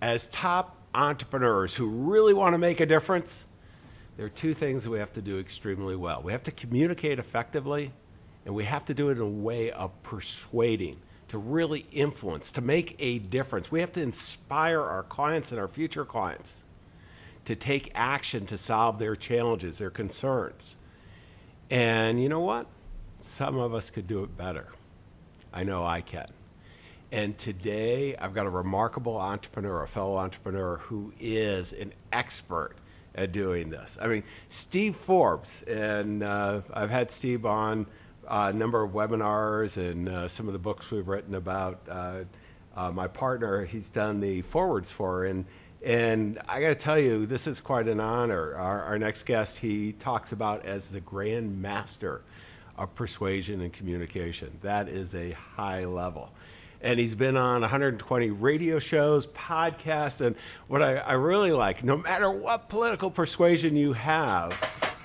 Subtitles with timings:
[0.00, 3.46] as top entrepreneurs who really want to make a difference,
[4.16, 6.22] there are two things we have to do extremely well.
[6.22, 7.92] We have to communicate effectively,
[8.44, 12.60] and we have to do it in a way of persuading, to really influence, to
[12.60, 13.70] make a difference.
[13.70, 16.64] We have to inspire our clients and our future clients
[17.44, 20.76] to take action to solve their challenges, their concerns.
[21.70, 22.66] And you know what?
[23.20, 24.68] Some of us could do it better.
[25.52, 26.26] I know I can.
[27.12, 32.76] And today, I've got a remarkable entrepreneur, a fellow entrepreneur who is an expert
[33.16, 33.98] at doing this.
[34.00, 37.86] I mean, Steve Forbes, and uh, I've had Steve on
[38.28, 41.80] a number of webinars and uh, some of the books we've written about.
[41.88, 42.20] Uh,
[42.76, 45.44] uh my partner, he's done the forwards for, and
[45.82, 48.54] and I got to tell you, this is quite an honor.
[48.54, 52.22] Our, our next guest, he talks about as the grand master
[52.76, 54.56] of persuasion and communication.
[54.60, 56.30] That is a high level
[56.80, 60.36] and he's been on 120 radio shows, podcasts, and
[60.68, 64.52] what I, I, really like, no matter what political persuasion you have,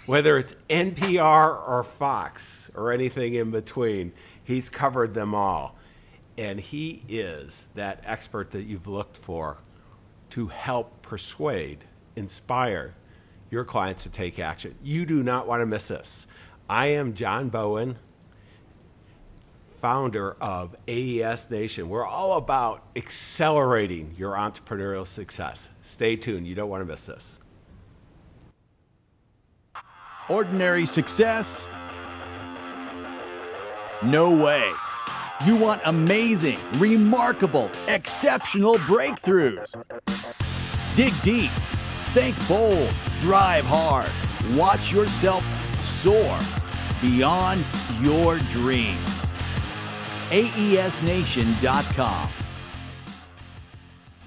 [0.06, 5.76] whether it's NPR or Fox or anything in between, he's covered them all.
[6.38, 9.58] And he is that expert that you've looked for
[10.32, 12.94] to help persuade, inspire
[13.50, 14.76] your clients to take action.
[14.84, 16.28] You do not want to miss this.
[16.70, 17.98] I am John Bowen
[19.76, 21.90] founder of AES Nation.
[21.90, 25.70] We're all about accelerating your entrepreneurial success.
[25.82, 27.40] Stay tuned, you don't want to miss this.
[30.30, 31.66] Ordinary success?
[34.02, 34.72] No way.
[35.46, 39.74] You want amazing, remarkable, exceptional breakthroughs.
[40.96, 41.52] Dig deep,
[42.14, 44.10] think bold, drive hard,
[44.58, 45.44] watch yourself
[45.84, 46.40] soar
[47.02, 47.64] beyond
[48.02, 49.15] your dreams
[50.32, 52.30] aesnation.com.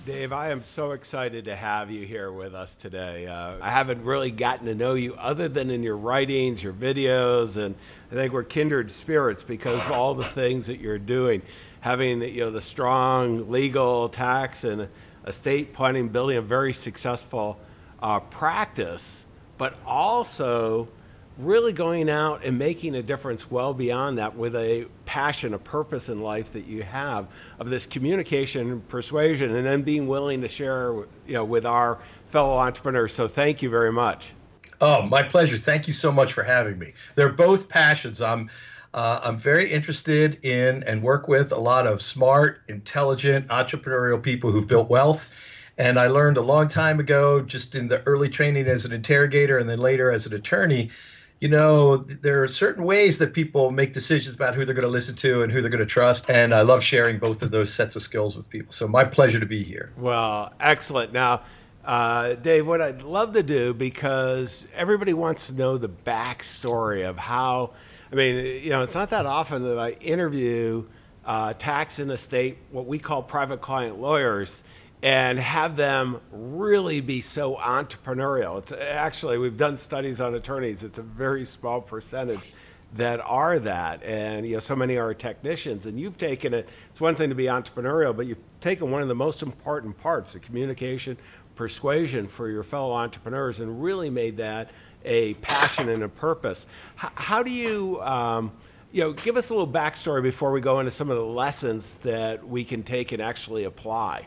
[0.08, 3.26] Dave, I am so excited to have you here with us today.
[3.26, 7.58] Uh, I haven't really gotten to know you other than in your writings, your videos,
[7.62, 7.74] and
[8.10, 11.42] I think we're kindred spirits because of all the things that you're doing.
[11.80, 14.88] Having you know the strong legal, tax, and
[15.26, 17.58] estate planning, building a very successful
[18.02, 19.26] uh, practice,
[19.58, 20.88] but also
[21.36, 26.10] really going out and making a difference well beyond that with a passion, a purpose
[26.10, 30.92] in life that you have of this communication, persuasion, and then being willing to share
[31.26, 33.14] you know, with our fellow entrepreneurs.
[33.14, 34.34] So thank you very much.
[34.82, 35.56] Oh, my pleasure.
[35.56, 36.92] Thank you so much for having me.
[37.14, 38.20] They're both passions.
[38.20, 38.50] I'm
[38.92, 44.50] uh, I'm very interested in and work with a lot of smart, intelligent, entrepreneurial people
[44.50, 45.30] who've built wealth.
[45.78, 49.58] And I learned a long time ago, just in the early training as an interrogator
[49.58, 50.90] and then later as an attorney,
[51.40, 54.90] you know, there are certain ways that people make decisions about who they're going to
[54.90, 56.28] listen to and who they're going to trust.
[56.30, 58.72] And I love sharing both of those sets of skills with people.
[58.72, 59.92] So, my pleasure to be here.
[59.96, 61.12] Well, excellent.
[61.12, 61.42] Now,
[61.84, 67.16] uh, Dave, what I'd love to do, because everybody wants to know the backstory of
[67.16, 67.72] how,
[68.10, 70.86] I mean, you know, it's not that often that I interview
[71.24, 74.64] uh, tax and estate, what we call private client lawyers
[75.02, 78.58] and have them really be so entrepreneurial.
[78.58, 80.82] It's actually we've done studies on attorneys.
[80.82, 82.52] It's a very small percentage
[82.94, 85.86] that are that, and you know so many are technicians.
[85.86, 86.68] And you've taken it.
[86.90, 90.32] It's one thing to be entrepreneurial, but you've taken one of the most important parts,
[90.32, 91.16] the communication,
[91.54, 94.70] persuasion for your fellow entrepreneurs, and really made that
[95.04, 96.66] a passion and a purpose.
[96.96, 98.00] How, how do you?
[98.02, 98.52] Um,
[98.90, 101.98] you know, give us a little backstory before we go into some of the lessons
[101.98, 104.26] that we can take and actually apply.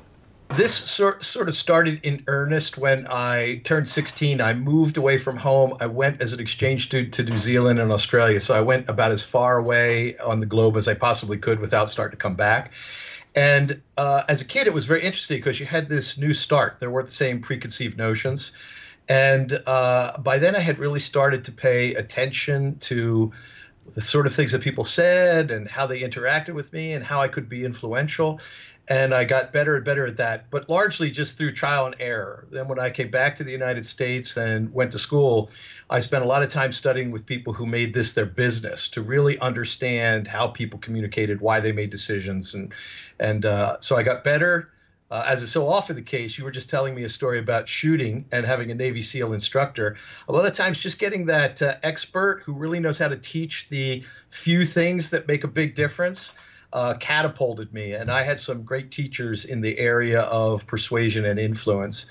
[0.56, 4.41] This sort sort of started in earnest when I turned 16.
[4.41, 5.78] I moved away from home.
[5.79, 8.39] I went as an exchange student to New Zealand and Australia.
[8.41, 11.90] So I went about as far away on the globe as I possibly could without
[11.90, 12.73] starting to come back.
[13.34, 16.79] And uh, as a kid, it was very interesting because you had this new start.
[16.79, 18.51] There weren't the same preconceived notions.
[19.07, 23.31] And uh, by then, I had really started to pay attention to
[23.95, 27.22] the sort of things that people said and how they interacted with me and how
[27.22, 28.40] I could be influential
[28.91, 32.46] and I got better and better at that, but largely just through trial and error.
[32.52, 35.49] Then, when I came back to the United States and went to school,
[35.90, 39.02] I spent a lot of time studying with people who made this their business to
[39.02, 42.73] really understand how people communicated, why they made decisions, and
[43.17, 44.73] and uh, so I got better.
[45.09, 47.70] Uh, as is so often the case, you were just telling me a story about
[47.70, 49.96] shooting and having a Navy SEAL instructor.
[50.28, 53.70] A lot of times, just getting that uh, expert who really knows how to teach
[53.70, 56.34] the few things that make a big difference
[56.73, 57.94] uh, catapulted me.
[57.94, 62.06] And I had some great teachers in the area of persuasion and influence.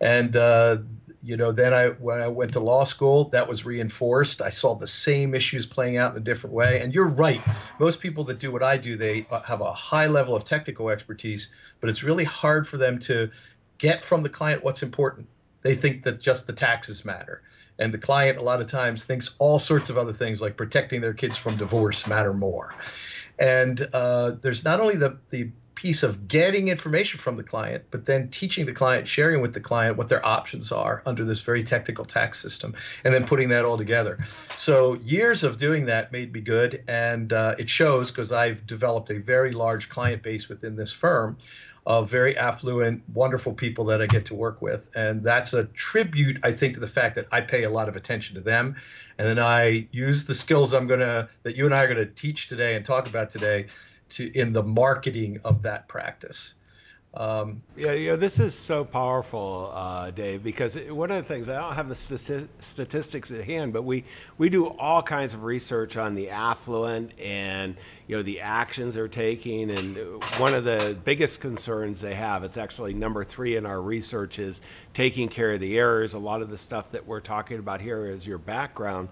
[0.00, 0.78] And uh,
[1.22, 4.40] you know, then I when I went to law school, that was reinforced.
[4.40, 6.80] I saw the same issues playing out in a different way.
[6.80, 7.40] And you're right.
[7.78, 11.50] Most people that do what I do, they have a high level of technical expertise,
[11.80, 13.30] but it's really hard for them to
[13.76, 15.26] get from the client what's important.
[15.62, 17.42] They think that just the taxes matter.
[17.78, 21.00] And the client, a lot of times, thinks all sorts of other things like protecting
[21.00, 22.74] their kids from divorce matter more.
[23.40, 25.50] And uh, there's not only the, the
[25.80, 29.60] piece of getting information from the client, but then teaching the client, sharing with the
[29.60, 33.64] client what their options are under this very technical tax system, and then putting that
[33.64, 34.18] all together.
[34.56, 39.08] So years of doing that made me good, and uh, it shows because I've developed
[39.08, 41.38] a very large client base within this firm
[41.86, 44.90] of very affluent, wonderful people that I get to work with.
[44.94, 47.96] And that's a tribute, I think, to the fact that I pay a lot of
[47.96, 48.76] attention to them.
[49.18, 52.06] And then I use the skills I'm going to, that you and I are going
[52.06, 53.66] to teach today and talk about today
[54.10, 56.54] to in the marketing of that practice.
[57.12, 61.60] Um, yeah, yeah, this is so powerful, uh, Dave, because one of the things I
[61.60, 64.04] don't have the statistics at hand, but we
[64.38, 67.74] we do all kinds of research on the affluent and
[68.06, 69.96] you know the actions they're taking, and
[70.38, 74.62] one of the biggest concerns they have, it's actually number three in our research, is
[74.92, 76.14] taking care of the errors.
[76.14, 79.08] A lot of the stuff that we're talking about here is your background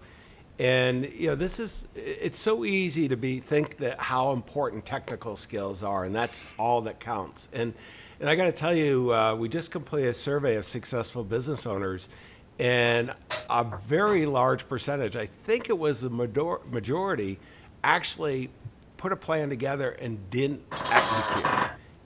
[0.59, 5.37] and you know, this is it's so easy to be think that how important technical
[5.37, 7.49] skills are, and that's all that counts.
[7.53, 7.75] And
[8.21, 11.67] and I got to tell you, uh, we just completed a survey of successful business
[11.67, 12.09] owners,
[12.59, 13.13] and
[13.49, 17.39] a very large percentage, I think it was the majority,
[17.85, 18.51] actually
[18.97, 21.47] put a plan together and didn't execute.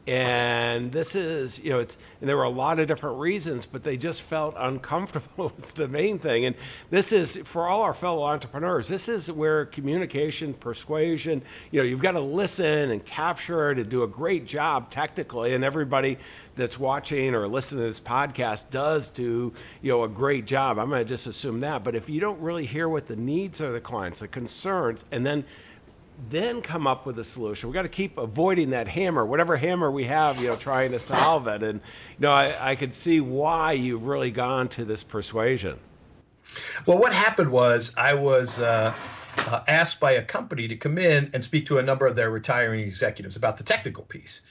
[0.05, 3.85] And this is, you know, it's, and there were a lot of different reasons, but
[3.85, 6.45] they just felt uncomfortable with the main thing.
[6.45, 6.57] And
[6.91, 11.41] this is, for all our fellow entrepreneurs, this is where communication, persuasion,
[11.71, 15.55] you know, you've got to listen and capture it and do a great job technically.
[15.55, 16.19] And everybody
[16.57, 19.53] that's watching or listening to this podcast does do,
[19.83, 20.81] you know, a great job.
[20.81, 21.85] I'm going to just assume that.
[21.85, 25.25] But if you don't really hear what the needs of the clients, the concerns, and
[25.25, 25.45] then
[26.29, 27.69] then come up with a solution.
[27.69, 30.99] We got to keep avoiding that hammer, whatever hammer we have, you know, trying to
[30.99, 31.63] solve it.
[31.63, 35.79] And you know, I, I could see why you've really gone to this persuasion.
[36.87, 38.95] Well, what happened was I was uh,
[39.39, 42.31] uh, asked by a company to come in and speak to a number of their
[42.31, 44.43] retiring executives about the technical piece.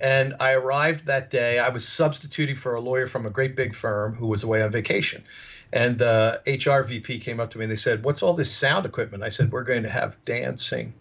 [0.00, 1.58] And I arrived that day.
[1.58, 4.70] I was substituting for a lawyer from a great big firm who was away on
[4.70, 5.24] vacation.
[5.72, 8.86] And the HR VP came up to me and they said, What's all this sound
[8.86, 9.22] equipment?
[9.22, 10.94] I said, We're going to have dancing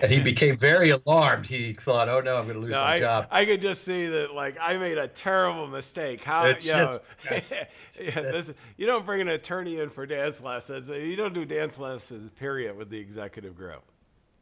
[0.00, 1.46] and he became very alarmed.
[1.46, 3.84] He thought, "Oh no, I'm going to lose no, my I, job." I could just
[3.84, 6.24] see that, like, I made a terrible mistake.
[6.24, 7.38] How it's you just, know,
[8.00, 10.88] yeah, this, you don't bring an attorney in for dance lessons.
[10.88, 13.82] You don't do dance lessons, period, with the executive group.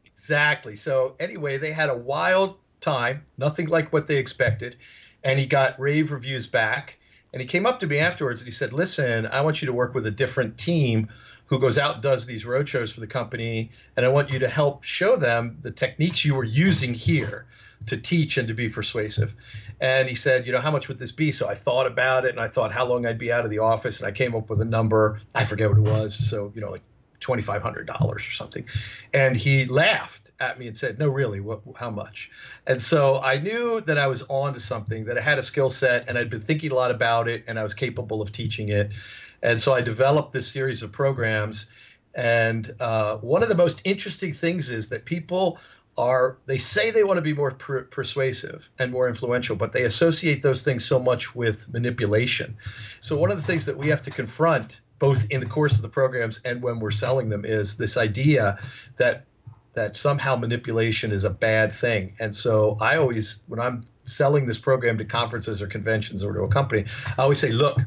[0.05, 0.75] Exactly.
[0.75, 4.77] So anyway, they had a wild time, nothing like what they expected,
[5.23, 6.97] and he got rave reviews back.
[7.31, 9.73] And he came up to me afterwards and he said, "Listen, I want you to
[9.73, 11.09] work with a different team."
[11.49, 14.47] Who goes out and does these roadshows for the company, and I want you to
[14.47, 17.47] help show them the techniques you were using here
[17.87, 19.35] to teach and to be persuasive.
[19.81, 21.31] And he said, you know, how much would this be?
[21.31, 23.59] So I thought about it, and I thought how long I'd be out of the
[23.59, 25.21] office, and I came up with a number.
[25.33, 26.13] I forget what it was.
[26.29, 26.83] So you know, like
[27.19, 28.65] twenty five hundred dollars or something.
[29.11, 31.61] And he laughed at me and said, "No, really, what?
[31.75, 32.29] How much?"
[32.67, 35.71] And so I knew that I was on to something, that I had a skill
[35.71, 38.69] set, and I'd been thinking a lot about it, and I was capable of teaching
[38.69, 38.91] it.
[39.41, 41.67] And so I developed this series of programs.
[42.15, 45.59] And uh, one of the most interesting things is that people
[45.97, 49.83] are, they say they want to be more per- persuasive and more influential, but they
[49.83, 52.57] associate those things so much with manipulation.
[52.99, 55.81] So one of the things that we have to confront both in the course of
[55.81, 58.59] the programs and when we're selling them is this idea
[58.97, 59.25] that
[59.73, 62.15] that somehow manipulation is a bad thing.
[62.19, 66.41] And so I always, when I'm selling this program to conferences or conventions or to
[66.41, 66.85] a company,
[67.17, 67.79] I always say, look,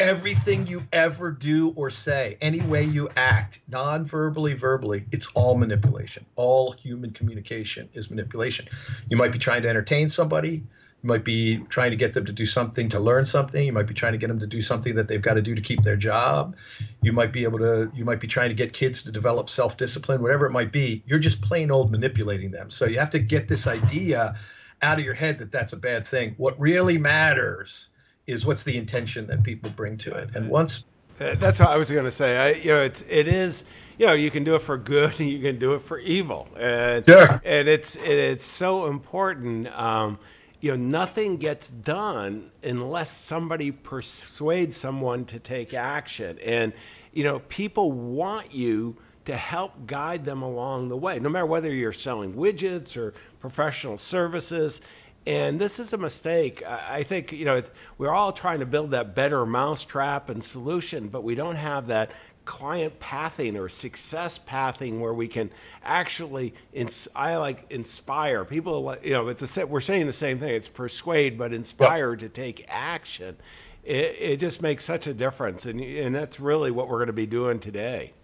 [0.00, 5.56] everything you ever do or say, any way you act, non verbally, verbally, it's all
[5.56, 6.24] manipulation.
[6.34, 8.66] All human communication is manipulation.
[9.08, 10.64] You might be trying to entertain somebody.
[11.02, 13.64] You might be trying to get them to do something to learn something.
[13.64, 15.54] You might be trying to get them to do something that they've got to do
[15.54, 16.56] to keep their job.
[17.02, 19.76] You might be able to, you might be trying to get kids to develop self
[19.76, 21.02] discipline, whatever it might be.
[21.06, 22.70] You're just plain old manipulating them.
[22.70, 24.36] So you have to get this idea
[24.82, 26.34] out of your head that that's a bad thing.
[26.38, 27.90] What really matters
[28.26, 30.34] is what's the intention that people bring to it.
[30.36, 30.84] And once
[31.20, 32.36] uh, that's what I was going to say.
[32.36, 33.64] I, you know, it's it is.
[33.98, 36.48] You know, you can do it for good, and you can do it for evil.
[36.56, 37.04] And.
[37.44, 39.68] And it's it's so important.
[39.78, 40.18] Um,
[40.60, 46.38] you know, nothing gets done unless somebody persuades someone to take action.
[46.44, 46.72] And
[47.12, 48.96] you know, people want you
[49.26, 53.98] to help guide them along the way, no matter whether you're selling widgets or professional
[53.98, 54.80] services.
[55.26, 56.62] And this is a mistake.
[56.66, 57.62] I think, you know,
[57.98, 62.12] we're all trying to build that better mousetrap and solution, but we don't have that
[62.46, 65.50] client pathing or success pathing where we can
[65.84, 70.48] actually ins- I like inspire people you know it's a we're saying the same thing
[70.48, 72.18] it's persuade but inspire yep.
[72.20, 73.36] to take action
[73.84, 77.12] it, it just makes such a difference and and that's really what we're going to
[77.12, 78.14] be doing today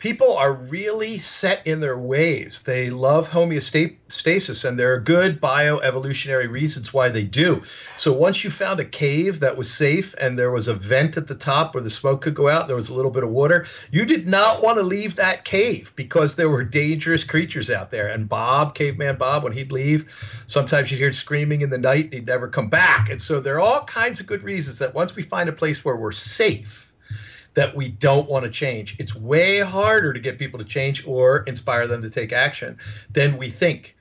[0.00, 2.62] people are really set in their ways.
[2.62, 7.62] They love homeostasis, and there are good bioevolutionary reasons why they do.
[7.98, 11.28] So once you found a cave that was safe and there was a vent at
[11.28, 13.66] the top where the smoke could go out, there was a little bit of water,
[13.90, 18.08] you did not want to leave that cave because there were dangerous creatures out there.
[18.08, 22.14] And Bob, caveman Bob, when he'd leave, sometimes you'd hear screaming in the night, and
[22.14, 23.10] he'd never come back.
[23.10, 25.84] And so there are all kinds of good reasons that once we find a place
[25.84, 26.89] where we're safe,
[27.54, 28.96] that we don't want to change.
[28.98, 32.78] It's way harder to get people to change or inspire them to take action
[33.10, 33.96] than we think.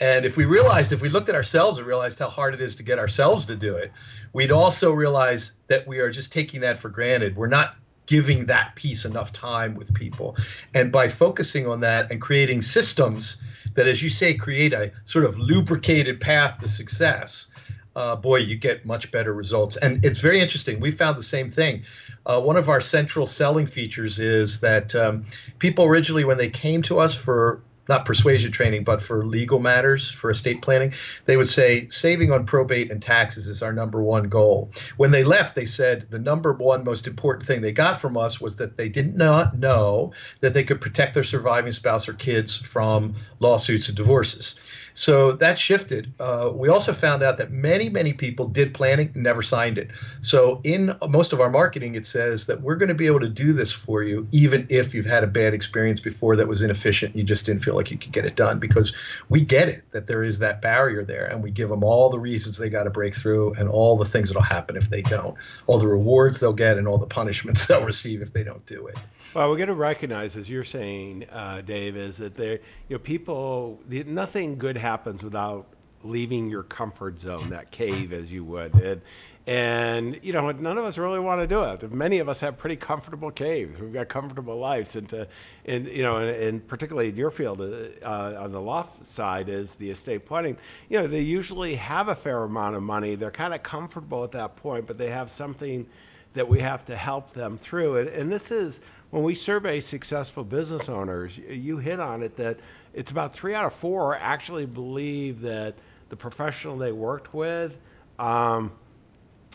[0.00, 2.74] And if we realized, if we looked at ourselves and realized how hard it is
[2.76, 3.92] to get ourselves to do it,
[4.32, 7.36] we'd also realize that we are just taking that for granted.
[7.36, 7.76] We're not
[8.06, 10.36] giving that piece enough time with people.
[10.74, 13.40] And by focusing on that and creating systems
[13.74, 17.48] that, as you say, create a sort of lubricated path to success,
[17.94, 19.76] uh, boy, you get much better results.
[19.76, 20.80] And it's very interesting.
[20.80, 21.82] We found the same thing.
[22.30, 25.26] Uh, one of our central selling features is that um,
[25.58, 27.60] people originally, when they came to us for
[27.90, 30.94] not persuasion training, but for legal matters, for estate planning,
[31.26, 34.70] they would say saving on probate and taxes is our number one goal.
[34.96, 38.40] When they left, they said the number one most important thing they got from us
[38.40, 42.56] was that they did not know that they could protect their surviving spouse or kids
[42.56, 44.54] from lawsuits and divorces.
[44.94, 46.12] So that shifted.
[46.20, 49.90] Uh, we also found out that many, many people did planning, never signed it.
[50.20, 53.28] So in most of our marketing, it says that we're going to be able to
[53.28, 57.16] do this for you, even if you've had a bad experience before that was inefficient.
[57.16, 58.94] You just didn't feel like you could get it done because
[59.28, 62.18] we get it that there is that barrier there, and we give them all the
[62.18, 65.36] reasons they got to break through and all the things that'll happen if they don't,
[65.66, 68.86] all the rewards they'll get, and all the punishments they'll receive if they don't do
[68.86, 68.98] it.
[69.34, 72.54] Well, we're going to recognize, as you're saying, uh, Dave, is that there,
[72.88, 75.66] you know, people, nothing good happens without
[76.02, 78.74] leaving your comfort zone, that cave, as you would.
[78.74, 79.00] And,
[79.46, 81.90] and you know, none of us really want to do it.
[81.92, 83.78] Many of us have pretty comfortable caves.
[83.78, 85.28] We've got comfortable lives, and to,
[85.64, 89.74] and you know, and, and particularly in your field, uh, on the loft side is
[89.74, 90.56] the estate planning.
[90.88, 93.14] You know, they usually have a fair amount of money.
[93.14, 95.86] They're kind of comfortable at that point, but they have something
[96.34, 97.96] that we have to help them through.
[97.96, 102.60] And, and this is when we survey successful business owners, you hit on it that
[102.94, 105.74] it's about three out of four actually believe that
[106.08, 107.78] the professional they worked with,
[108.18, 108.70] um,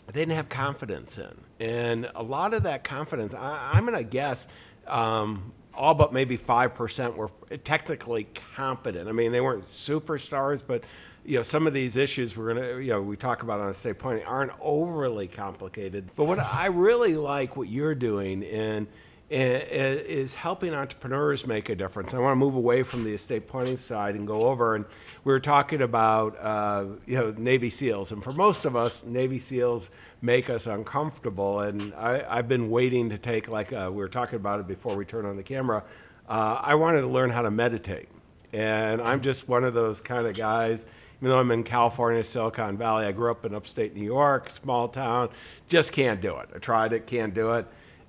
[0.06, 1.34] they didn't have confidence in.
[1.58, 4.48] And a lot of that confidence, I, am going to guess,
[4.86, 7.30] um, all but maybe 5% were
[7.64, 9.08] technically competent.
[9.08, 10.84] I mean, they weren't superstars, but
[11.24, 13.68] you know, some of these issues we're going to, you know, we talk about on
[13.68, 16.08] a state planning aren't overly complicated.
[16.14, 18.86] But what I really like what you're doing in
[19.28, 22.14] is helping entrepreneurs make a difference.
[22.14, 24.76] I want to move away from the estate planning side and go over.
[24.76, 24.84] And
[25.24, 29.38] we were talking about uh, you know Navy SEALs, and for most of us, Navy
[29.38, 29.90] SEALs
[30.22, 31.60] make us uncomfortable.
[31.60, 34.96] And I, have been waiting to take like uh, we were talking about it before
[34.96, 35.82] we turned on the camera.
[36.28, 38.08] Uh, I wanted to learn how to meditate,
[38.52, 40.86] and I'm just one of those kind of guys.
[41.18, 44.86] Even though I'm in California, Silicon Valley, I grew up in upstate New York, small
[44.86, 45.30] town.
[45.66, 46.50] Just can't do it.
[46.54, 47.66] I tried it, can't do it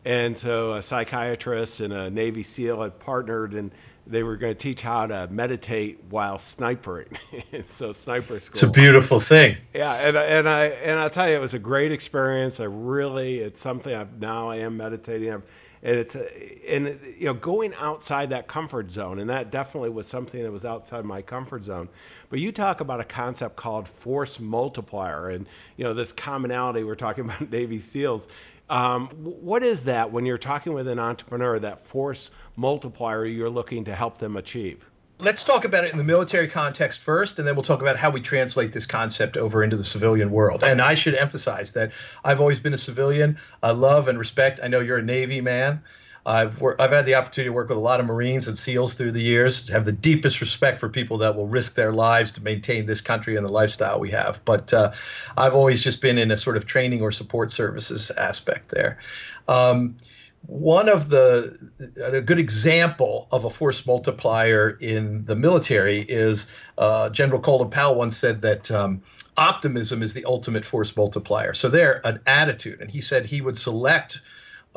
[0.07, 3.73] and so a psychiatrist and a Navy SEAL had partnered, and
[4.05, 7.17] they were going to teach how to meditate while snipering.
[7.69, 8.53] so sniper school.
[8.53, 9.57] It's a beautiful thing.
[9.73, 12.61] Yeah, and and I and I tell you, it was a great experience.
[12.61, 15.29] I really, it's something I've now I am meditating.
[15.29, 15.43] I've,
[15.83, 16.87] and it's a, and
[17.17, 21.03] you know going outside that comfort zone, and that definitely was something that was outside
[21.03, 21.89] my comfort zone.
[22.29, 26.95] But you talk about a concept called force multiplier, and you know this commonality we're
[26.95, 28.29] talking about Navy SEALs
[28.69, 33.85] um, what is that when you're talking with an entrepreneur, that force multiplier you're looking
[33.85, 34.89] to help them achieve?
[35.19, 38.11] Let's talk about it in the military context first, and then we'll talk about how
[38.11, 40.63] we translate this concept over into the civilian world.
[40.63, 41.91] And I should emphasize that
[42.23, 43.37] I've always been a civilian.
[43.63, 44.59] I love and respect.
[44.61, 45.81] I know you're a Navy man.
[46.27, 49.13] I've I've had the opportunity to work with a lot of Marines and SEALs through
[49.13, 49.69] the years.
[49.69, 53.37] Have the deepest respect for people that will risk their lives to maintain this country
[53.37, 54.43] and the lifestyle we have.
[54.43, 54.91] But uh,
[55.37, 58.99] I've always just been in a sort of training or support services aspect there.
[59.47, 59.95] Um,
[60.45, 61.71] one of the
[62.03, 67.95] a good example of a force multiplier in the military is uh, General Colin Powell
[67.95, 68.69] once said that.
[68.69, 69.01] Um,
[69.39, 71.53] optimism is the ultimate force multiplier.
[71.53, 74.19] So there, an attitude, and he said he would select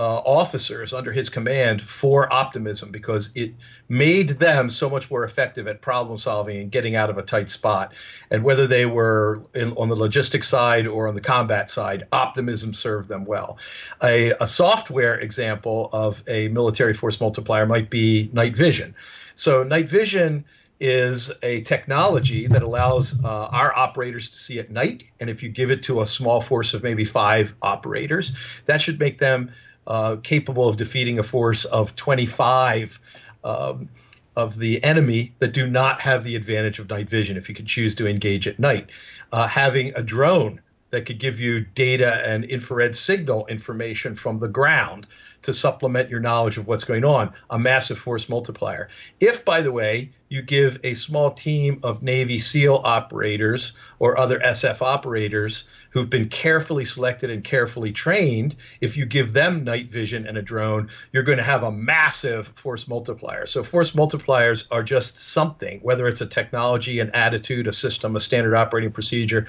[0.00, 3.52] uh, officers under his command for optimism because it
[3.86, 7.50] made them so much more effective at problem solving and getting out of a tight
[7.50, 7.92] spot.
[8.30, 12.72] And whether they were in, on the logistics side or on the combat side, optimism
[12.72, 13.58] served them well.
[14.02, 18.94] A, a software example of a military force multiplier might be night vision.
[19.34, 20.46] So, night vision
[20.80, 25.04] is a technology that allows uh, our operators to see at night.
[25.20, 28.98] And if you give it to a small force of maybe five operators, that should
[28.98, 29.52] make them
[29.90, 33.00] uh, capable of defeating a force of 25
[33.42, 33.88] um,
[34.36, 37.66] of the enemy that do not have the advantage of night vision if you could
[37.66, 38.88] choose to engage at night.
[39.32, 44.48] Uh, having a drone that could give you data and infrared signal information from the
[44.48, 45.06] ground
[45.42, 48.88] to supplement your knowledge of what's going on, a massive force multiplier.
[49.20, 54.38] If, by the way, you give a small team of Navy SEAL operators or other
[54.38, 60.26] SF operators who've been carefully selected and carefully trained, if you give them night vision
[60.26, 63.46] and a drone, you're going to have a massive force multiplier.
[63.46, 68.20] So, force multipliers are just something, whether it's a technology, an attitude, a system, a
[68.20, 69.46] standard operating procedure,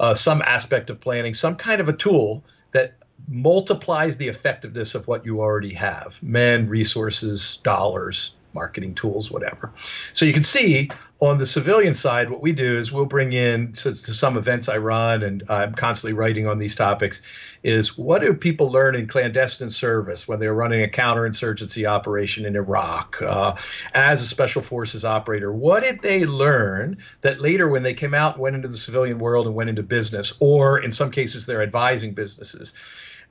[0.00, 2.94] uh, some aspect of planning, some kind of a tool that
[3.28, 6.22] multiplies the effectiveness of what you already have.
[6.22, 9.72] Men, resources, dollars, marketing tools, whatever.
[10.12, 13.72] So you can see on the civilian side, what we do is we'll bring in
[13.72, 17.22] to, to, some events I run, and I'm constantly writing on these topics.
[17.62, 22.54] Is what do people learn in clandestine service when they're running a counterinsurgency operation in
[22.54, 23.56] Iraq uh,
[23.94, 25.52] as a special forces operator?
[25.52, 29.46] What did they learn that later, when they came out went into the civilian world
[29.46, 32.74] and went into business, or in some cases, they're advising businesses?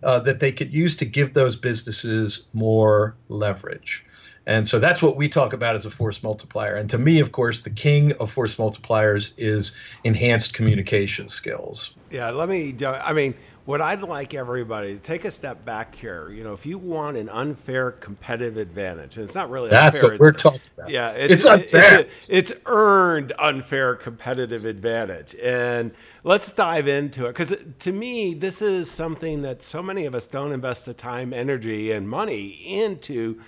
[0.03, 4.05] Uh, that they could use to give those businesses more leverage.
[4.47, 6.75] And so that's what we talk about as a force multiplier.
[6.75, 11.95] And to me, of course, the king of force multipliers is enhanced communication skills.
[12.11, 13.33] Yeah, let me, I mean,
[13.65, 16.29] what I'd like everybody to take a step back here.
[16.29, 20.11] You know, if you want an unfair competitive advantage, and it's not really that's unfair,
[20.11, 20.91] what we're talking about.
[20.91, 21.99] Yeah, it's, it's unfair.
[22.01, 25.91] It's, a, it's, earned unfair competitive advantage, and
[26.23, 30.27] let's dive into it because to me, this is something that so many of us
[30.27, 33.41] don't invest the time, energy, and money into.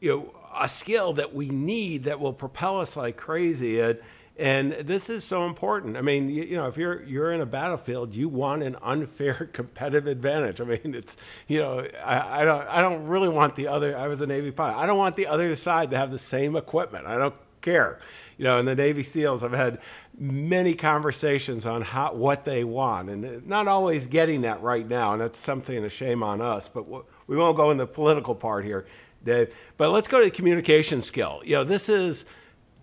[0.00, 3.80] You know a skill that we need that will propel us like crazy.
[3.80, 3.98] And,
[4.38, 5.96] and this is so important.
[5.96, 9.34] I mean, you, you, know, if you're you're in a battlefield, you want an unfair
[9.52, 10.60] competitive advantage.
[10.60, 11.16] I mean, it's
[11.48, 13.96] you know, I, I don't I don't really want the other.
[13.96, 14.78] I was a Navy pilot.
[14.78, 17.06] I don't want the other side to have the same equipment.
[17.06, 18.00] I don't care.
[18.38, 19.80] You know, in the Navy SEALs, I've had
[20.18, 25.12] many conversations on how what they want, and not always getting that right now.
[25.12, 26.68] And that's something a shame on us.
[26.68, 28.86] But we won't go in the political part here.
[29.24, 29.54] Dave.
[29.76, 31.42] But let's go to the communication skill.
[31.44, 32.24] You know, this is,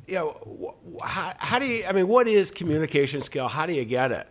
[0.07, 3.47] you know, how, how do you, I mean, what is communication skill?
[3.47, 4.27] How do you get it?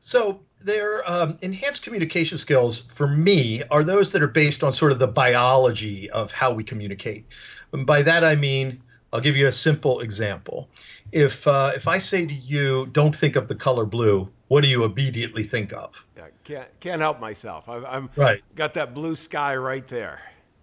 [0.00, 4.92] So their um, enhanced communication skills for me are those that are based on sort
[4.92, 7.26] of the biology of how we communicate.
[7.72, 8.80] And by that I mean,
[9.12, 10.68] I'll give you a simple example.
[11.12, 14.68] If uh, if I say to you, "Don't think of the color blue," what do
[14.68, 16.04] you immediately think of?
[16.16, 17.68] Yeah, can't can't help myself.
[17.68, 18.42] I, I'm right.
[18.54, 20.20] Got that blue sky right there.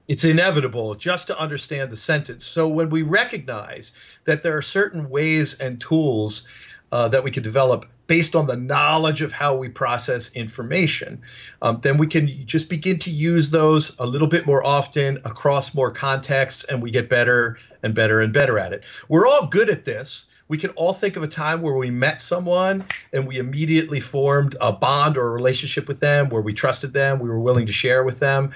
[0.07, 2.45] It's inevitable just to understand the sentence.
[2.45, 3.93] So when we recognize
[4.25, 6.45] that there are certain ways and tools
[6.91, 11.21] uh, that we can develop based on the knowledge of how we process information,
[11.61, 15.73] um, then we can just begin to use those a little bit more often across
[15.73, 18.83] more contexts, and we get better and better and better at it.
[19.07, 22.19] We're all good at this we can all think of a time where we met
[22.19, 26.93] someone and we immediately formed a bond or a relationship with them where we trusted
[26.93, 28.51] them, we were willing to share with them.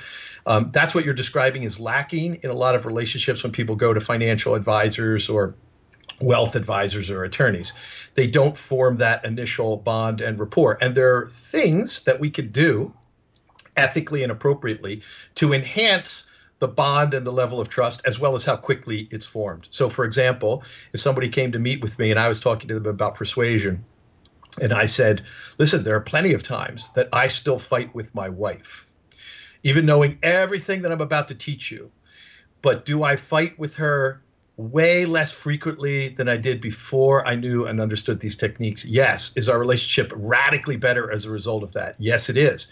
[0.45, 3.93] Um, that's what you're describing is lacking in a lot of relationships when people go
[3.93, 5.55] to financial advisors or
[6.19, 7.73] wealth advisors or attorneys.
[8.15, 10.77] They don't form that initial bond and rapport.
[10.81, 12.93] And there are things that we could do
[13.75, 15.03] ethically and appropriately
[15.35, 16.27] to enhance
[16.59, 19.67] the bond and the level of trust, as well as how quickly it's formed.
[19.69, 22.79] So, for example, if somebody came to meet with me and I was talking to
[22.79, 23.85] them about persuasion,
[24.59, 25.23] and I said,
[25.59, 28.89] listen, there are plenty of times that I still fight with my wife,
[29.63, 31.91] even knowing everything that I'm about to teach you.
[32.63, 34.23] But do I fight with her
[34.57, 38.83] way less frequently than I did before I knew and understood these techniques?
[38.83, 39.31] Yes.
[39.37, 41.95] Is our relationship radically better as a result of that?
[41.99, 42.67] Yes, it is.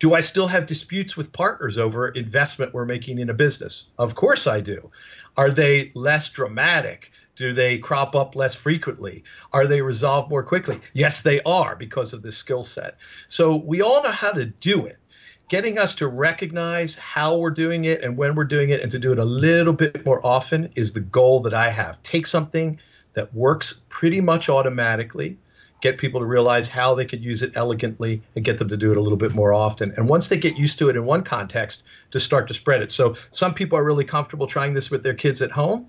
[0.00, 3.84] Do I still have disputes with partners over investment we're making in a business?
[3.98, 4.90] Of course I do.
[5.36, 7.12] Are they less dramatic?
[7.36, 9.22] Do they crop up less frequently?
[9.52, 10.80] Are they resolved more quickly?
[10.92, 12.96] Yes, they are because of this skill set.
[13.28, 14.98] So we all know how to do it.
[15.48, 18.98] Getting us to recognize how we're doing it and when we're doing it and to
[18.98, 22.02] do it a little bit more often is the goal that I have.
[22.02, 22.78] Take something
[23.14, 25.38] that works pretty much automatically
[25.80, 28.90] get people to realize how they could use it elegantly, and get them to do
[28.90, 29.92] it a little bit more often.
[29.96, 32.90] And once they get used to it in one context, to start to spread it.
[32.90, 35.88] So some people are really comfortable trying this with their kids at home.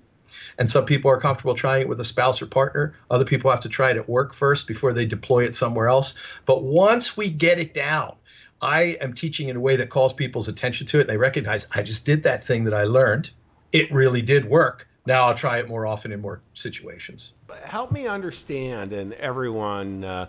[0.58, 2.94] And some people are comfortable trying it with a spouse or partner.
[3.10, 6.14] Other people have to try it at work first before they deploy it somewhere else.
[6.46, 8.14] But once we get it down,
[8.62, 11.02] I am teaching in a way that calls people's attention to it.
[11.02, 13.30] And they recognize I just did that thing that I learned.
[13.72, 14.86] It really did work.
[15.06, 17.32] Now I'll try it more often in more situations.
[17.64, 20.26] Help me understand, and everyone, uh,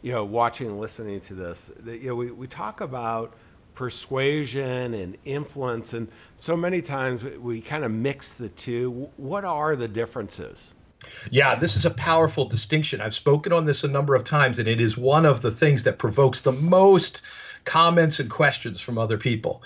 [0.00, 3.34] you know, watching and listening to this, that, you know, we, we talk about
[3.74, 9.10] persuasion and influence, and so many times we kind of mix the two.
[9.16, 10.74] What are the differences?
[11.30, 13.00] Yeah, this is a powerful distinction.
[13.00, 15.82] I've spoken on this a number of times, and it is one of the things
[15.84, 17.22] that provokes the most
[17.64, 19.62] comments and questions from other people.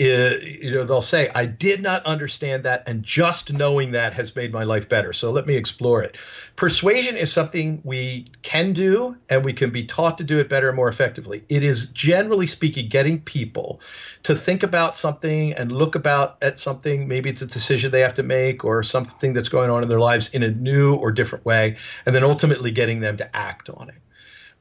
[0.00, 4.34] Uh, you know they'll say i did not understand that and just knowing that has
[4.34, 5.12] made my life better.
[5.12, 6.16] So let me explore it.
[6.56, 10.68] Persuasion is something we can do and we can be taught to do it better
[10.68, 11.44] and more effectively.
[11.50, 13.82] It is generally speaking getting people
[14.22, 17.06] to think about something and look about at something.
[17.06, 20.00] Maybe it's a decision they have to make or something that's going on in their
[20.00, 23.90] lives in a new or different way and then ultimately getting them to act on
[23.90, 23.96] it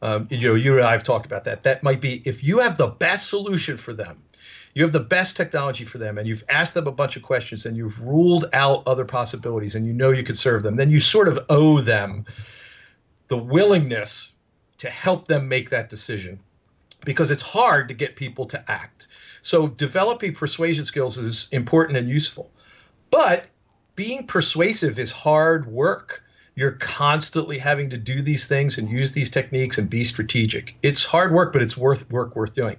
[0.01, 2.59] um, you know you and i have talked about that that might be if you
[2.59, 4.21] have the best solution for them
[4.73, 7.65] you have the best technology for them and you've asked them a bunch of questions
[7.65, 10.99] and you've ruled out other possibilities and you know you could serve them, then you
[10.99, 12.25] sort of owe them
[13.27, 14.31] the willingness
[14.77, 16.39] to help them make that decision
[17.03, 19.07] because it's hard to get people to act.
[19.41, 22.51] So developing persuasion skills is important and useful.
[23.09, 23.45] But
[23.95, 26.23] being persuasive is hard work.
[26.55, 30.75] You're constantly having to do these things and use these techniques and be strategic.
[30.83, 32.75] It's hard work, but it's worth work worth doing.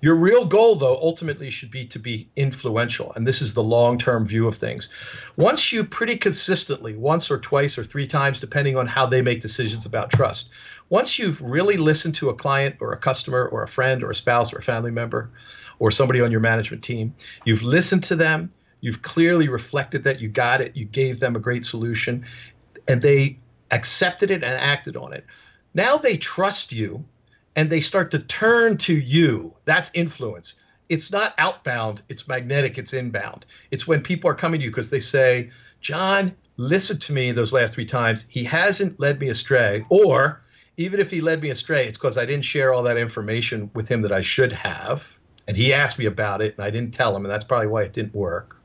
[0.00, 3.12] Your real goal, though, ultimately should be to be influential.
[3.16, 4.88] And this is the long term view of things.
[5.36, 9.40] Once you pretty consistently, once or twice or three times, depending on how they make
[9.40, 10.50] decisions about trust,
[10.88, 14.14] once you've really listened to a client or a customer or a friend or a
[14.14, 15.30] spouse or a family member
[15.80, 17.12] or somebody on your management team,
[17.44, 18.50] you've listened to them,
[18.80, 22.24] you've clearly reflected that you got it, you gave them a great solution,
[22.88, 23.38] and they
[23.70, 25.24] accepted it and acted on it.
[25.74, 27.04] Now they trust you
[27.54, 29.54] and they start to turn to you.
[29.64, 30.54] That's influence.
[30.88, 33.44] It's not outbound, it's magnetic, it's inbound.
[33.70, 35.50] It's when people are coming to you because they say,
[35.82, 38.24] John, listen to me those last three times.
[38.28, 39.84] He hasn't led me astray.
[39.90, 40.42] Or
[40.78, 43.88] even if he led me astray, it's because I didn't share all that information with
[43.88, 45.18] him that I should have.
[45.46, 47.24] And he asked me about it and I didn't tell him.
[47.24, 48.56] And that's probably why it didn't work.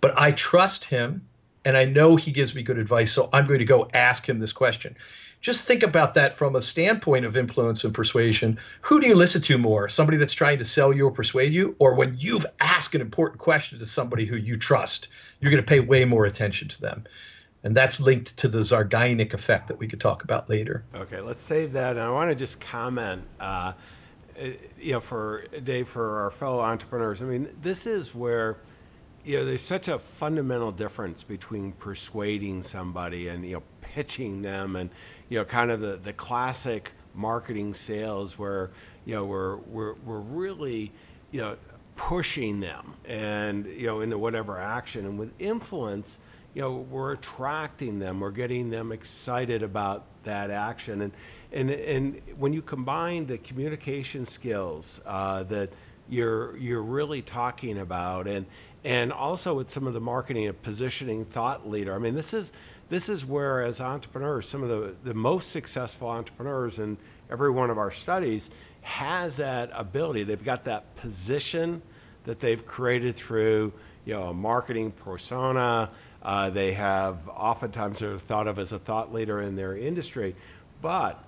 [0.00, 1.28] But I trust him
[1.64, 3.12] and I know he gives me good advice.
[3.12, 4.96] So I'm going to go ask him this question
[5.42, 8.58] just think about that from a standpoint of influence and persuasion.
[8.82, 9.88] Who do you listen to more?
[9.88, 11.74] Somebody that's trying to sell you or persuade you?
[11.80, 15.08] Or when you've asked an important question to somebody who you trust,
[15.40, 17.04] you're going to pay way more attention to them.
[17.64, 20.84] And that's linked to the Zeigarnik effect that we could talk about later.
[20.94, 21.92] Okay, let's save that.
[21.92, 23.72] And I want to just comment, uh,
[24.78, 27.20] you know, for Dave, for our fellow entrepreneurs.
[27.20, 28.58] I mean, this is where
[29.24, 34.76] you know, there's such a fundamental difference between persuading somebody and you know pitching them
[34.76, 34.90] and
[35.28, 38.70] you know kind of the, the classic marketing sales where
[39.04, 40.92] you know we're we're, we're really
[41.30, 41.56] you know
[41.94, 45.06] pushing them and you know into whatever action.
[45.06, 46.18] And with influence
[46.54, 48.20] you know we're attracting them.
[48.20, 51.02] We're getting them excited about that action.
[51.02, 51.12] And
[51.52, 55.70] and and when you combine the communication skills uh, that
[56.08, 58.46] you're you're really talking about and
[58.84, 62.52] and also with some of the marketing and positioning thought leader i mean this is
[62.92, 66.98] this is where, as entrepreneurs, some of the, the most successful entrepreneurs in
[67.30, 68.50] every one of our studies
[68.82, 70.24] has that ability.
[70.24, 71.80] They've got that position
[72.24, 73.72] that they've created through
[74.04, 75.88] you know a marketing persona.
[76.22, 80.36] Uh, they have oftentimes they're thought of as a thought leader in their industry,
[80.82, 81.18] but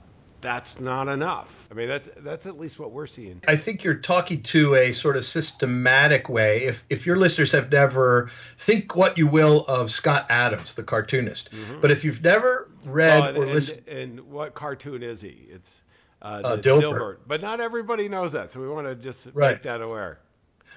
[0.45, 1.67] that's not enough.
[1.71, 3.41] I mean, that's that's at least what we're seeing.
[3.49, 6.65] I think you're talking to a sort of systematic way.
[6.65, 8.29] If if your listeners have never
[8.59, 11.81] think what you will of Scott Adams, the cartoonist, mm-hmm.
[11.81, 15.47] but if you've never read well, and, or listened, and, and, what cartoon is he?
[15.49, 15.83] It's
[16.21, 16.83] uh, uh, Dilbert.
[16.83, 17.17] Dilbert.
[17.27, 19.53] but not everybody knows that, so we want to just right.
[19.53, 20.19] make that aware.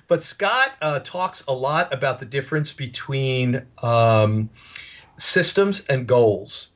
[0.07, 4.49] But Scott uh, talks a lot about the difference between um,
[5.17, 6.69] systems and goals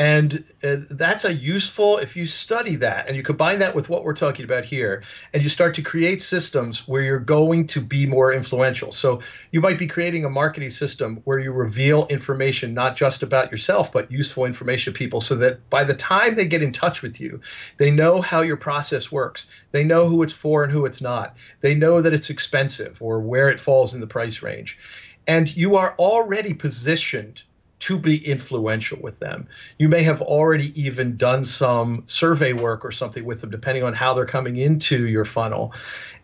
[0.00, 4.02] and uh, that's a useful, if you study that and you combine that with what
[4.02, 5.02] we're talking about here,
[5.34, 8.92] and you start to create systems where you're going to be more influential.
[8.92, 13.50] So you might be creating a marketing system where you reveal information not just about
[13.50, 17.02] yourself, but useful information to people so that by the time they get in touch
[17.02, 17.42] with you,
[17.76, 19.48] they know how your process works.
[19.72, 21.36] They know who it's for and who it's not.
[21.60, 24.78] They know that it's expensive or where it falls in the price range.
[25.26, 27.42] And you are already positioned
[27.80, 29.48] to be influential with them.
[29.78, 33.94] You may have already even done some survey work or something with them, depending on
[33.94, 35.74] how they're coming into your funnel,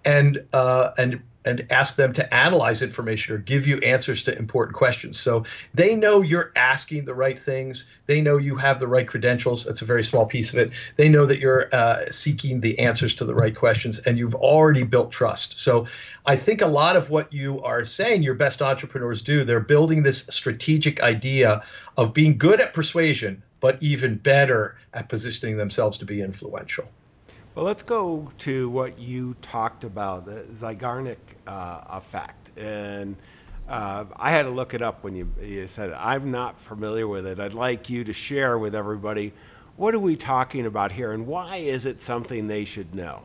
[0.04, 4.76] and uh, and and ask them to analyze information or give you answers to important
[4.76, 5.18] questions.
[5.18, 7.84] So they know you're asking the right things.
[8.06, 9.64] They know you have the right credentials.
[9.64, 10.72] That's a very small piece of it.
[10.96, 14.82] They know that you're uh, seeking the answers to the right questions and you've already
[14.82, 15.58] built trust.
[15.58, 15.86] So
[16.26, 20.02] I think a lot of what you are saying your best entrepreneurs do, they're building
[20.02, 21.62] this strategic idea
[21.96, 26.88] of being good at persuasion, but even better at positioning themselves to be influential.
[27.56, 31.16] Well, let's go to what you talked about, the Zeigarnik
[31.46, 32.50] uh, effect.
[32.58, 33.16] And
[33.66, 35.96] uh, I had to look it up when you, you said it.
[35.98, 37.40] I'm not familiar with it.
[37.40, 39.32] I'd like you to share with everybody
[39.76, 43.22] what are we talking about here and why is it something they should know?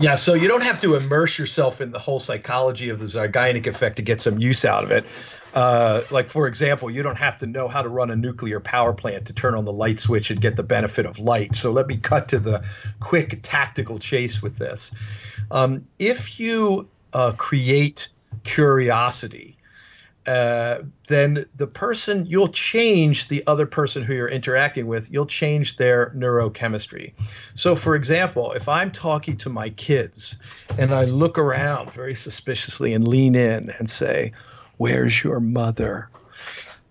[0.00, 3.66] Yeah, so you don't have to immerse yourself in the whole psychology of the Zeigarnik
[3.66, 5.04] effect to get some use out of it.
[5.52, 8.94] Uh, like for example, you don't have to know how to run a nuclear power
[8.94, 11.54] plant to turn on the light switch and get the benefit of light.
[11.54, 12.64] So let me cut to the
[13.00, 14.90] quick tactical chase with this.
[15.50, 18.08] Um, if you uh, create
[18.44, 19.58] curiosity,
[20.26, 20.78] uh,
[21.08, 26.10] then the person you'll change the other person who you're interacting with you'll change their
[26.10, 27.12] neurochemistry
[27.54, 30.36] so for example if i'm talking to my kids
[30.78, 34.32] and i look around very suspiciously and lean in and say
[34.80, 36.08] Where's your mother?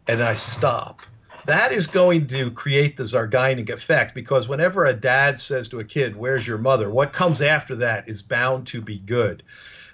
[0.08, 1.02] And I stop.
[1.48, 5.84] That is going to create the Zeigarnik effect because whenever a dad says to a
[5.84, 6.92] kid, Where's your mother?
[6.92, 9.42] what comes after that is bound to be good.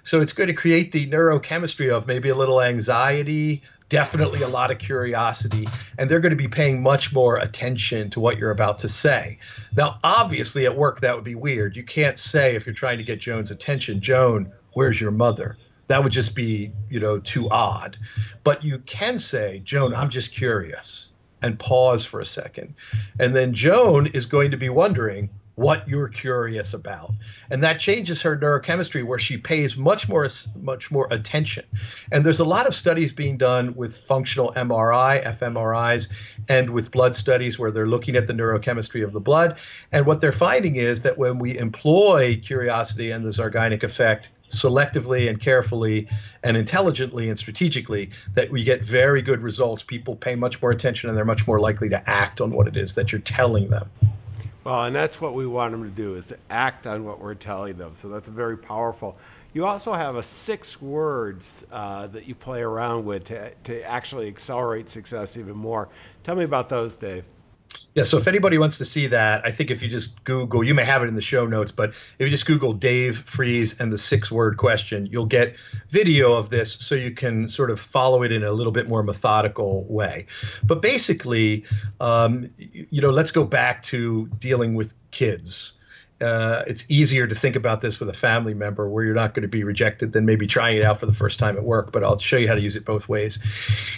[0.06, 4.70] So it's going to create the neurochemistry of maybe a little anxiety, definitely a lot
[4.70, 5.66] of curiosity,
[5.98, 9.38] and they're going to be paying much more attention to what you're about to say.
[9.76, 11.76] Now, obviously, at work, that would be weird.
[11.76, 15.58] You can't say, if you're trying to get Joan's attention, Joan, where's your mother?
[15.88, 17.96] that would just be you know too odd
[18.42, 22.74] but you can say joan i'm just curious and pause for a second
[23.20, 27.12] and then joan is going to be wondering what you're curious about
[27.50, 30.28] and that changes her neurochemistry where she pays much more
[30.60, 31.64] much more attention
[32.12, 36.08] and there's a lot of studies being done with functional mri fmris
[36.48, 39.56] and with blood studies where they're looking at the neurochemistry of the blood
[39.92, 45.28] and what they're finding is that when we employ curiosity and the Zeigarnik effect selectively
[45.28, 46.08] and carefully
[46.42, 49.82] and intelligently and strategically that we get very good results.
[49.82, 52.76] People pay much more attention and they're much more likely to act on what it
[52.76, 53.90] is that you're telling them.
[54.66, 57.36] Well, and that's what we want them to do is to act on what we're
[57.36, 57.92] telling them.
[57.92, 59.16] So that's very powerful.
[59.52, 64.26] You also have a six words uh, that you play around with to, to actually
[64.26, 65.88] accelerate success even more.
[66.24, 67.22] Tell me about those, Dave.
[67.96, 70.74] Yeah, so if anybody wants to see that, I think if you just Google, you
[70.74, 73.90] may have it in the show notes, but if you just Google Dave Freeze and
[73.90, 75.56] the six word question, you'll get
[75.88, 79.02] video of this so you can sort of follow it in a little bit more
[79.02, 80.26] methodical way.
[80.62, 81.64] But basically,
[81.98, 85.72] um, you know, let's go back to dealing with kids.
[86.20, 89.42] Uh, it's easier to think about this with a family member where you're not going
[89.42, 91.92] to be rejected than maybe trying it out for the first time at work.
[91.92, 93.38] But I'll show you how to use it both ways.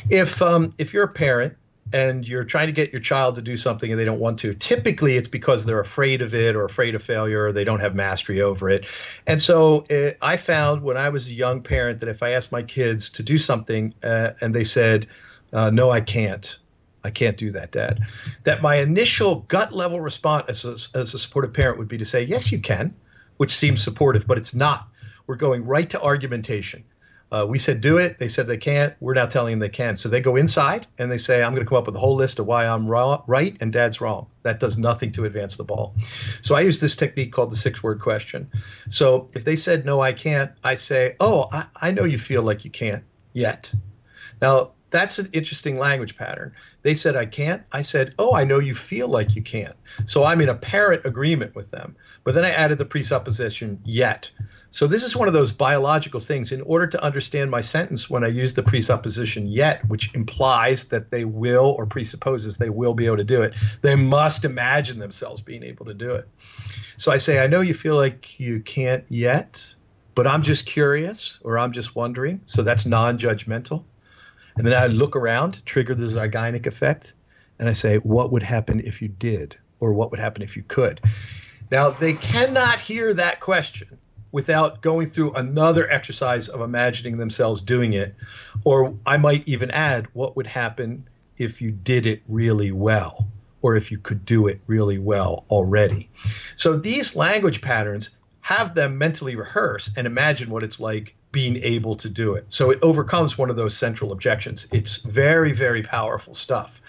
[0.09, 1.57] If um, if you're a parent
[1.93, 4.55] and you're trying to get your child to do something and they don't want to,
[4.55, 7.95] typically it's because they're afraid of it or afraid of failure or they don't have
[7.95, 8.87] mastery over it.
[9.27, 12.53] And so uh, I found when I was a young parent that if I asked
[12.53, 15.07] my kids to do something uh, and they said,
[15.53, 16.59] uh, no, I can't.
[17.05, 18.01] I can't do that, Dad.
[18.43, 22.05] That my initial gut level response as a, as a supportive parent would be to
[22.05, 22.95] say, Yes, you can,
[23.37, 24.89] which seems supportive, but it's not.
[25.27, 26.85] We're going right to argumentation.
[27.31, 28.19] Uh, we said do it.
[28.19, 28.95] They said they can't.
[29.01, 29.97] We're now telling them they can.
[29.97, 32.15] So they go inside and they say, I'm going to come up with a whole
[32.15, 34.29] list of why I'm wrong, right and dad's wrong.
[34.43, 35.95] That does nothing to advance the ball.
[36.41, 38.51] So I use this technique called the six word question.
[38.89, 42.43] So if they said, no, I can't, I say, oh, I, I know you feel
[42.43, 43.73] like you can't yet.
[44.41, 46.55] Now, that's an interesting language pattern.
[46.83, 47.63] They said, I can't.
[47.73, 49.77] I said, Oh, I know you feel like you can't.
[50.07, 51.97] So I'm in apparent agreement with them.
[52.25, 54.31] But then I added the presupposition yet.
[54.71, 56.53] So this is one of those biological things.
[56.53, 61.11] In order to understand my sentence, when I use the presupposition yet, which implies that
[61.11, 65.41] they will or presupposes they will be able to do it, they must imagine themselves
[65.41, 66.29] being able to do it.
[66.99, 69.75] So I say, I know you feel like you can't yet,
[70.15, 72.43] but I'm just curious or I'm just wondering.
[72.45, 73.85] So that's non-judgmental.
[74.57, 77.15] And then I look around, trigger the Zeigarnik effect,
[77.59, 79.57] and I say, what would happen if you did?
[79.81, 81.01] Or what would happen if you could?
[81.71, 83.99] Now, they cannot hear that question
[84.33, 88.15] without going through another exercise of imagining themselves doing it.
[88.65, 93.29] Or I might even add, what would happen if you did it really well,
[93.63, 96.11] or if you could do it really well already.
[96.57, 98.11] So these language patterns
[98.41, 102.53] have them mentally rehearse and imagine what it's like being able to do it.
[102.53, 104.67] So it overcomes one of those central objections.
[104.73, 106.81] It's very, very powerful stuff.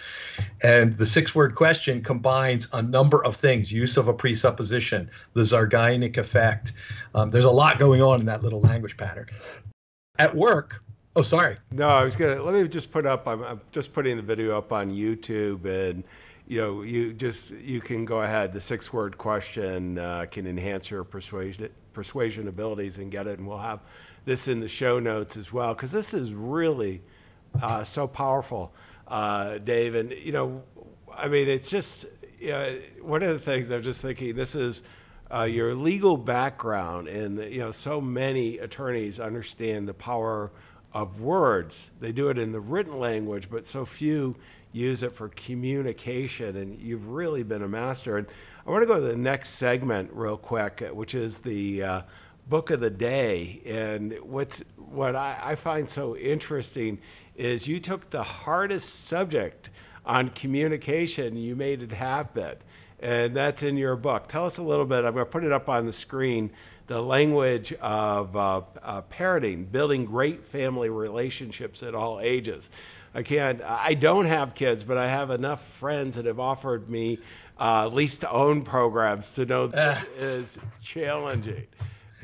[0.63, 5.41] And the six word question combines a number of things use of a presupposition, the
[5.41, 6.73] Zeigarnik effect.
[7.13, 9.27] Um, there's a lot going on in that little language pattern.
[10.17, 10.83] At work,
[11.15, 11.57] oh, sorry.
[11.71, 14.23] No, I was going to, let me just put up, I'm, I'm just putting the
[14.23, 16.03] video up on YouTube and
[16.49, 18.53] you know, you just you can go ahead.
[18.53, 23.59] The six-word question uh, can enhance your persuasion persuasion abilities and get it, and we'll
[23.59, 23.81] have
[24.29, 27.01] this in the show notes as well because this is really
[27.61, 28.71] uh, so powerful,
[29.07, 29.95] uh, Dave.
[29.95, 30.63] And you know,
[31.11, 32.05] I mean, it's just
[32.39, 34.35] you know, one of the things I'm just thinking.
[34.35, 34.83] This is.
[35.31, 40.51] Uh, your legal background, and you know, so many attorneys understand the power
[40.91, 41.91] of words.
[41.99, 44.35] They do it in the written language, but so few
[44.71, 48.17] use it for communication, and you've really been a master.
[48.17, 48.27] And
[48.65, 52.01] I want to go to the next segment real quick, which is the uh,
[52.49, 53.61] book of the day.
[53.65, 56.99] And what's what I, I find so interesting
[57.35, 59.69] is you took the hardest subject
[60.05, 62.57] on communication, you made it happen.
[63.01, 64.27] And that's in your book.
[64.27, 65.05] Tell us a little bit.
[65.05, 66.51] I'm going to put it up on the screen.
[66.87, 72.71] The language of uh, uh, parenting, building great family relationships at all ages.
[73.13, 73.61] I can't.
[73.61, 77.19] I don't have kids, but I have enough friends that have offered me
[77.59, 81.67] uh, lease to own programs to know this is challenging.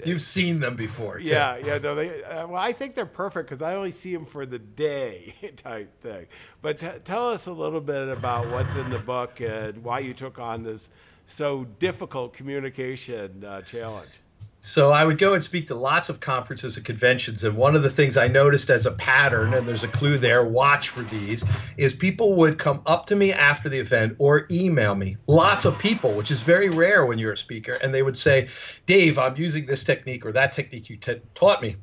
[0.03, 1.19] You've seen them before.
[1.19, 1.25] Too.
[1.25, 1.77] Yeah, yeah.
[1.77, 2.23] No, they.
[2.23, 6.01] Uh, well, I think they're perfect because I only see them for the day type
[6.01, 6.25] thing.
[6.61, 10.13] But t- tell us a little bit about what's in the book and why you
[10.13, 10.89] took on this
[11.27, 14.19] so difficult communication uh, challenge.
[14.65, 17.43] So I would go and speak to lots of conferences and conventions.
[17.43, 20.43] And one of the things I noticed as a pattern, and there's a clue there,
[20.43, 21.45] watch for these,
[21.77, 25.17] is people would come up to me after the event or email me.
[25.27, 27.73] Lots of people, which is very rare when you're a speaker.
[27.73, 28.47] And they would say,
[28.87, 31.75] Dave, I'm using this technique or that technique you t- taught me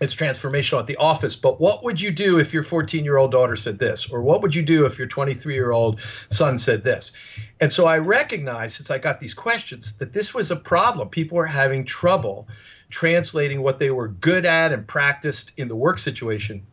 [0.00, 3.32] it's transformational at the office but what would you do if your 14 year old
[3.32, 4.08] daughter said this?
[4.10, 7.12] Or what would you do if your 23 year old son said this?
[7.60, 11.08] And so i recognized since i got these questions that this was a problem.
[11.08, 12.48] People were having trouble
[12.90, 16.66] translating what they were good at and practiced in the work situation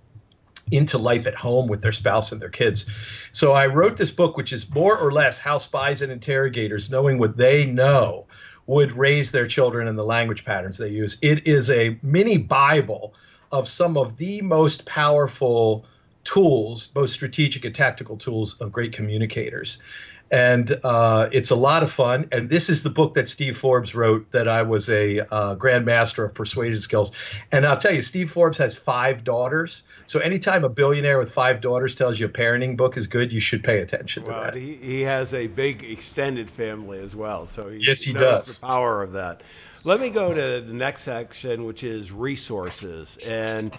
[0.71, 2.85] into life at home with their spouse and their kids.
[3.31, 7.17] So I wrote this book, which is more or less how spies and interrogators, knowing
[7.17, 8.27] what they know,
[8.65, 11.17] would raise their children in the language patterns they use.
[11.21, 13.13] It is a mini Bible
[13.51, 15.85] of some of the most powerful
[16.23, 19.79] tools, both strategic and tactical tools of great communicators.
[20.31, 22.27] And uh, it's a lot of fun.
[22.31, 26.25] And this is the book that Steve Forbes wrote that I was a uh, grandmaster
[26.25, 27.11] of persuasion skills.
[27.51, 29.83] And I'll tell you, Steve Forbes has five daughters.
[30.05, 33.39] So anytime a billionaire with five daughters tells you a parenting book is good, you
[33.39, 34.59] should pay attention well, to that.
[34.59, 38.55] He, he has a big extended family as well, so he, yes, he knows does.
[38.55, 39.43] the power of that.
[39.85, 43.71] Let me go to the next section, which is resources, and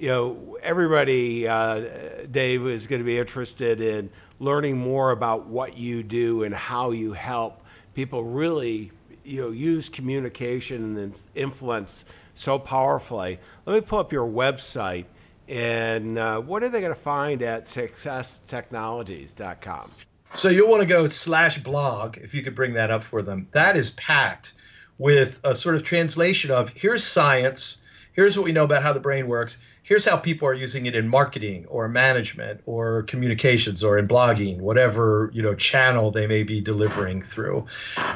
[0.00, 4.08] you know everybody, uh, Dave, is going to be interested in
[4.38, 7.60] learning more about what you do and how you help
[7.94, 8.90] people really
[9.24, 13.38] you know use communication and influence so powerfully.
[13.66, 15.04] Let me pull up your website
[15.48, 19.90] and uh, what are they going to find at successtechnologies.com?
[20.32, 23.48] So you'll want to go slash blog if you could bring that up for them.
[23.52, 24.54] That is packed
[24.96, 27.82] with a sort of translation of here's science,
[28.12, 29.58] here's what we know about how the brain works,
[29.90, 34.60] here's how people are using it in marketing or management or communications or in blogging,
[34.60, 37.66] whatever you know channel they may be delivering through.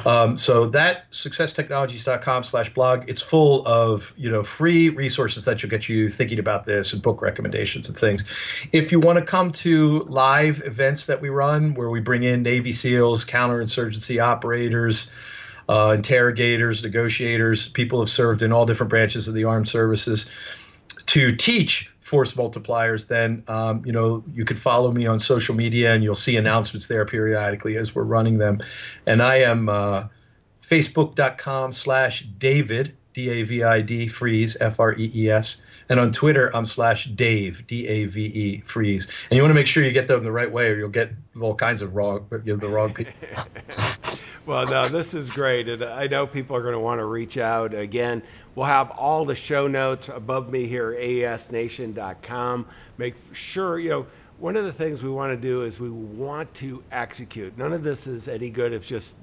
[0.05, 6.09] Um, so that successtechnologies.com/blog, it's full of you know free resources that will get you
[6.09, 8.23] thinking about this and book recommendations and things.
[8.71, 12.41] If you want to come to live events that we run where we bring in
[12.41, 15.11] Navy SEALs, counterinsurgency operators.
[15.67, 20.29] Uh, interrogators, negotiators, people have served in all different branches of the armed services
[21.07, 25.93] to teach force multipliers, then um, you know you could follow me on social media
[25.93, 28.61] and you'll see announcements there periodically as we're running them.
[29.05, 30.07] And I am uh,
[30.61, 35.61] facebook.com slash David D A V I D Freeze F R E E S.
[35.87, 39.11] And on Twitter, I'm slash Dave D A V E Freeze.
[39.29, 41.11] And you want to make sure you get them the right way, or you'll get
[41.39, 43.13] all kinds of wrong, you know, the wrong people.
[44.45, 45.67] well, no, this is great.
[45.67, 47.73] And I know people are going to want to reach out.
[47.73, 48.21] Again,
[48.53, 52.67] we'll have all the show notes above me here at aesnation.com.
[52.97, 56.53] Make sure, you know, one of the things we want to do is we want
[56.55, 57.57] to execute.
[57.57, 59.15] None of this is any good if just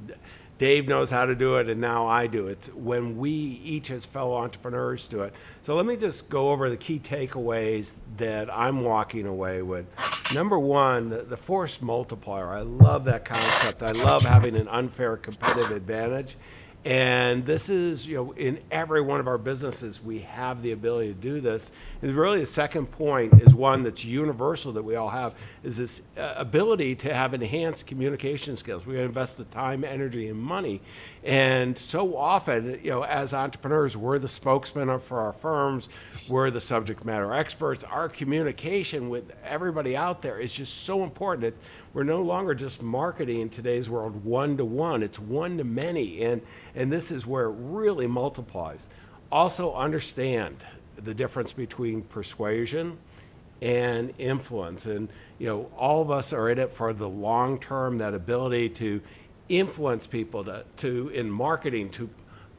[0.62, 2.70] Dave knows how to do it and now I do it.
[2.72, 5.34] When we each as fellow entrepreneurs do it.
[5.60, 9.86] So let me just go over the key takeaways that I'm walking away with.
[10.32, 12.52] Number one, the, the force multiplier.
[12.52, 13.82] I love that concept.
[13.82, 16.36] I love having an unfair competitive advantage.
[16.84, 21.14] And this is, you know, in every one of our businesses, we have the ability
[21.14, 21.70] to do this.
[22.00, 26.02] And really, the second point is one that's universal that we all have is this
[26.18, 28.84] uh, ability to have enhanced communication skills.
[28.84, 30.80] We invest the time, energy, and money.
[31.22, 35.88] And so often, you know, as entrepreneurs, we're the spokesman for our firms,
[36.28, 37.84] we're the subject matter experts.
[37.84, 41.54] Our communication with everybody out there is just so important.
[41.94, 46.22] We're no longer just marketing in today's world one to one, it's one to many.
[46.22, 46.40] And,
[46.74, 48.88] and this is where it really multiplies.
[49.30, 50.56] Also, understand
[50.96, 52.98] the difference between persuasion
[53.60, 54.86] and influence.
[54.86, 58.70] And, you know, all of us are in it for the long term, that ability
[58.70, 59.00] to
[59.48, 62.08] influence people to, to in marketing, to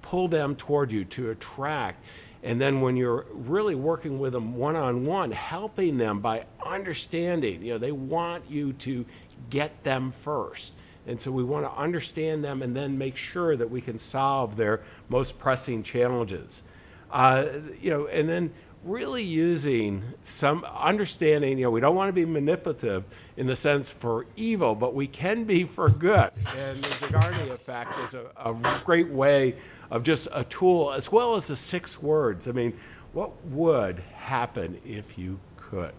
[0.01, 2.05] pull them toward you, to attract.
[2.43, 7.63] And then when you're really working with them one on one, helping them by understanding,
[7.63, 9.05] you know, they want you to
[9.49, 10.73] get them first.
[11.05, 14.55] And so we want to understand them and then make sure that we can solve
[14.55, 16.63] their most pressing challenges.
[17.11, 17.45] Uh,
[17.79, 18.51] you know, and then
[18.83, 23.03] really using some understanding, you know, we don't want to be manipulative
[23.37, 26.31] in the sense for evil, but we can be for good.
[26.57, 29.55] And the Zeigarnik effect is a, a great way
[29.89, 32.47] of just a tool, as well as the six words.
[32.47, 32.73] I mean,
[33.13, 35.93] what would happen if you could?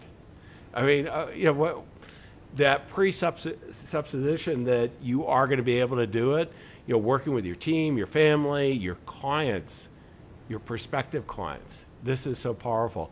[0.73, 1.83] I mean, uh, you know, what,
[2.55, 6.51] that presupposition that you are going to be able to do it,
[6.87, 9.89] you know, working with your team, your family, your clients,
[10.47, 11.85] your prospective clients.
[12.03, 13.11] This is so powerful.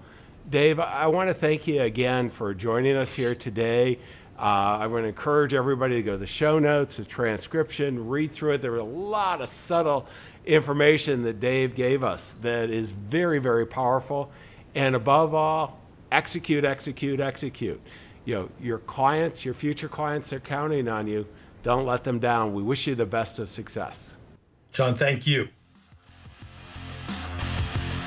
[0.49, 3.97] Dave, I want to thank you again for joining us here today.
[4.37, 8.31] Uh, I want to encourage everybody to go to the show notes, the transcription, read
[8.31, 8.61] through it.
[8.61, 10.07] There was a lot of subtle
[10.45, 14.31] information that Dave gave us that is very, very powerful.
[14.75, 15.79] And above all,
[16.11, 17.81] execute, execute, execute
[18.25, 21.27] you know, your clients, your future clients are counting on you.
[21.61, 22.53] Don't let them down.
[22.53, 24.17] We wish you the best of success.
[24.71, 25.47] John, thank you.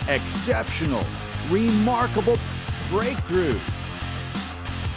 [0.09, 1.05] Exceptional,
[1.51, 2.39] remarkable
[2.89, 3.59] breakthrough.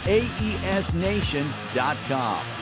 [0.04, 2.59] AESNation.com.